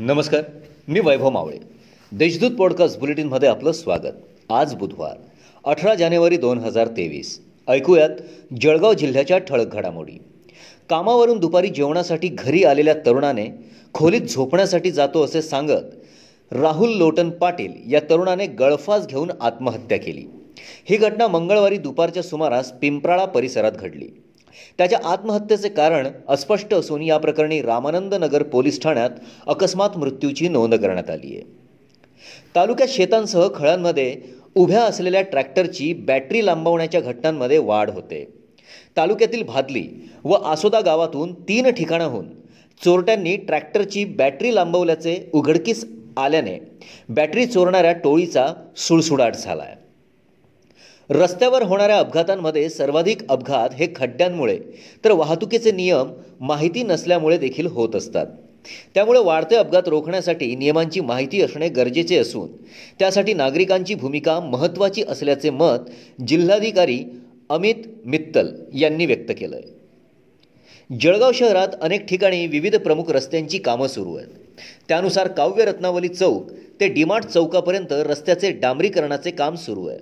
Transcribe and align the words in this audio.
नमस्कार 0.00 0.42
मी 0.88 1.00
वैभव 1.00 1.30
मावळे. 1.30 1.58
देशदूत 2.12 2.50
पॉडकास्ट 2.50 2.98
बुलेटिनमध्ये 2.98 3.48
आपलं 3.48 3.72
स्वागत. 3.72 4.12
आज 4.50 4.74
बुधवार 4.74 5.16
अठरा 5.64 5.94
जानेवारी 5.94 6.36
दोन 6.36 6.58
हजार 6.58 6.86
तेवीस. 6.86 7.40
ऐकूयात 7.68 8.10
जळगाव 8.60 8.94
जिल्ह्याच्या 8.94 9.38
ठळक 9.38 9.66
घडामोडी. 9.66 10.12
कामावरून 10.88 11.38
दुपारी 11.38 11.68
जेवणासाठी 11.68 12.28
घरी 12.28 12.64
आलेल्या 12.64 12.94
तरुणाने 12.94 13.46
खोलीत 13.94 14.20
झोपण्यासाठी 14.20 14.90
जातो 14.90 15.24
असे 15.24 15.42
सांगत 15.42 15.84
राहुल 16.52 16.90
लोटन 16.90 17.30
पाटील 17.30 17.72
या 17.86 18.00
तरुणाने 18.00 18.46
गळफास 18.46 19.06
घेऊन 19.06 19.30
आत्महत्या 19.40 19.98
केली. 19.98 20.24
ही 20.84 20.96
घटना 20.96 21.26
मंगळवारी 21.26 21.76
दुपारच्या 21.76 22.22
सुमारास 22.22 22.72
पिंपराळा 22.72 23.24
परिसरात 23.24 23.72
घडली. 23.72 24.08
त्याच्या 24.78 24.98
आत्महत्येचे 25.04 25.68
कारण 25.68 26.08
अस्पष्ट 26.28 26.74
असून 26.74 27.02
या 27.02 27.18
प्रकरणी 27.18 27.60
रामानंद 27.62 28.14
नगर 28.14 28.42
पोलीस 28.42 28.82
ठाण्यात 28.82 29.10
अकस्मात 29.46 29.96
मृत्यूची 29.96 30.48
नोंद 30.48 30.74
करण्यात 30.74 31.10
आली 31.10 31.34
आहे. 31.34 31.44
तालुक्यात 32.56 32.88
शेतांसह 32.88 33.48
खळांमध्ये 33.54 34.14
उभ्या 34.54 34.82
असलेल्या 34.82 35.22
ट्रॅक्टरची 35.22 35.92
बॅटरी 35.92 36.44
लांबवण्याच्या 36.46 37.00
घटनांमध्ये 37.00 37.58
वाढ 37.58 37.90
होते. 37.90 38.24
तालुक्यातील 38.96 39.42
भादली 39.42 39.86
व 40.24 40.34
आसोदा 40.34 40.80
गावातून 40.80 41.32
तीन 41.48 41.70
ठिकाणाहून 41.70 42.26
चोरट्यांनी 42.80 43.36
ट्रॅक्टरची 43.36 44.04
बॅटरी 44.04 44.54
लांबवल्याचे 44.54 45.16
उघडकीस 45.32 45.84
आल्याने 46.16 46.58
बॅटरी 47.08 47.46
चोरणाऱ्या 47.46 47.92
टोळीचा 47.92 48.46
सुळसुडाट 48.76 49.36
झाला 49.36 49.62
आहे 49.62 49.76
रस्त्यावर 51.10 51.62
होणाऱ्या 51.62 51.98
अपघातांमध्ये 51.98 52.68
सर्वाधिक 52.68 53.28
अपघात 53.28 53.74
हे 53.74 53.86
खड्ड्यांमुळे. 53.96 54.58
तर 55.04 55.10
वाहतुकीचे 55.10 55.70
नियम 55.72 56.10
माहिती 56.40 56.82
नसल्यामुळे 56.82 57.38
देखील 57.38 57.66
होत 57.66 57.96
असतात. 57.96 58.26
त्यामुळे 58.94 59.20
वाढते 59.20 59.56
अपघात 59.56 59.82
रोखण्यासाठी 59.86 60.54
नियमांची 60.56 61.00
माहिती 61.00 61.40
असणे 61.42 61.68
गरजेचे 61.68 62.16
असून 62.16 62.48
त्यासाठी 62.98 63.34
नागरिकांची 63.34 63.94
भूमिका 63.94 64.40
महत्त्वाची 64.40 65.02
असल्याचे 65.08 65.50
मत 65.50 65.90
जिल्हाधिकारी 66.28 67.04
अमित 67.50 67.74
मित्तल 68.04 68.48
यांनी 68.74 69.06
व्यक्त 69.06 69.32
केलं 69.38 69.56
आहे 69.56 70.96
जळगाव 71.00 71.32
शहरात 71.32 71.68
अनेक 71.82 72.04
ठिकाणी 72.06 72.46
विविध 72.46 72.76
प्रमुख 72.76 73.10
रस्त्यांची 73.10 73.58
कामं 73.58 73.86
सुरू 73.86 74.16
आहेत. 74.16 74.28
त्यानुसार 74.88 75.28
काव्य 75.28 75.64
रत्नावली 75.64 76.08
चौक 76.08 76.50
ते 76.80 76.88
डीमार्ट 76.88 77.24
चौकापर्यंत 77.24 77.92
रस्त्याचे 77.92 78.50
डांबरीकरणाचे 78.52 79.30
काम 79.30 79.54
सुरू 79.54 79.86
आहे. 79.86 79.98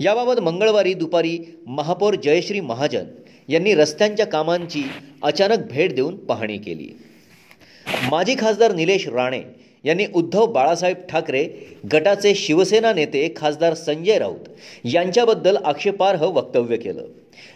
याबाबत 0.00 0.40
मंगळवारी 0.40 0.94
दुपारी 0.94 1.38
महापौर 1.66 2.14
जयश्री 2.14 2.60
महाजन 2.60 3.04
यांनी 3.48 3.74
रस्त्यांच्या 3.74 4.26
कामांची 4.26 4.82
अचानक 5.22 5.58
भेट 5.70 5.94
देऊन 5.94 6.16
पाहणी 6.16 6.58
केली. 6.58 6.88
माजी 8.10 8.34
खासदार 8.38 8.74
निलेश 8.74 9.08
राणे 9.08 9.42
यांनी 9.84 10.06
उद्धव 10.14 10.46
बाळासाहेब 10.46 10.96
ठाकरे 11.08 11.48
गटाचे 11.92 12.34
शिवसेना 12.34 12.92
नेते 12.92 13.32
खासदार 13.36 13.74
संजय 13.74 14.18
राऊत 14.18 14.40
यांच्याबद्दल 14.84 15.56
आक्षेपार्ह 15.56 16.24
वक्तव्य 16.24 16.76
केलं. 16.76 17.06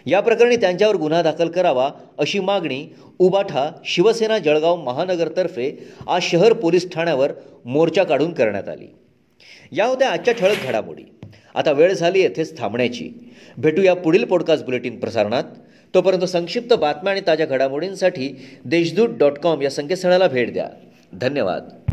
या 0.06 0.20
प्रकरणी 0.20 0.56
त्यांच्यावर 0.56 0.96
गुन्हा 0.96 1.22
दाखल 1.22 1.48
करावा 1.48 1.90
अशी 2.18 2.40
मागणी 2.40 2.86
उबाठा 3.18 3.70
शिवसेना 3.84 4.38
जळगाव 4.38 4.76
महानगरतर्फे 4.76 5.84
आज 6.08 6.22
शहर 6.22 6.52
पोलीस 6.52 6.90
ठाण्यावर 6.92 7.32
मोर्चा 7.64 8.04
काढून 8.04 8.32
करण्यात 8.32 8.68
आली. 8.68 8.86
या 9.72 9.86
होत्या 9.86 10.08
आजच्या 10.08 10.34
ठळक 10.34 10.56
घडामोडी. 10.66 11.02
आता 11.54 11.72
वेळ 11.72 11.92
झाली 11.92 12.20
येथेच 12.20 12.58
थांबण्याची. 12.58 13.10
भेटूया 13.56 13.94
पुढील 13.94 14.24
पॉडकास्ट 14.24 14.64
बुलेटिन 14.64 15.00
प्रसारणात. 15.00 15.44
तोपर्यंत 15.94 16.22
संक्षिप्त 16.22 16.74
बातम्या 16.74 17.12
आणि 17.12 17.20
ताज्या 17.26 17.46
घडामोडींसाठी 17.46 18.36
देशदूत 18.64 19.08
डॉट 19.08 19.38
कॉम 19.38 19.62
या 19.62 19.70
संकेतस्थळाला 19.70 20.28
भेट 20.28 20.52
द्या. 20.52 20.68
धन्यवाद. 21.12 21.83